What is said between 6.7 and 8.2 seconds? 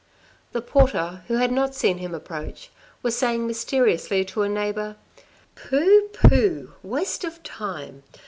waste of time.